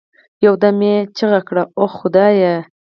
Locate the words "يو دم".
0.45-0.77